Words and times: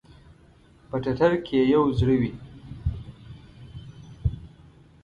په 0.89 0.95
ټټر 1.03 1.31
کې 1.45 1.57
ئې 1.61 1.69
یو 1.73 1.83
زړه 1.99 2.15
وی 2.21 2.31